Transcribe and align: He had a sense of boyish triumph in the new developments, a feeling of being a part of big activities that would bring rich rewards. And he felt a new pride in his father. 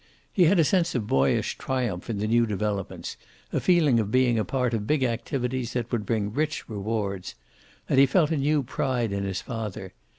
He 0.33 0.45
had 0.45 0.57
a 0.59 0.63
sense 0.63 0.95
of 0.95 1.05
boyish 1.05 1.59
triumph 1.59 2.09
in 2.09 2.17
the 2.17 2.25
new 2.25 2.47
developments, 2.47 3.17
a 3.53 3.59
feeling 3.59 3.99
of 3.99 4.09
being 4.09 4.39
a 4.39 4.43
part 4.43 4.73
of 4.73 4.87
big 4.87 5.03
activities 5.03 5.73
that 5.73 5.91
would 5.91 6.07
bring 6.07 6.33
rich 6.33 6.67
rewards. 6.67 7.35
And 7.87 7.99
he 7.99 8.07
felt 8.07 8.31
a 8.31 8.37
new 8.37 8.63
pride 8.63 9.11
in 9.11 9.23
his 9.25 9.41
father. 9.41 9.93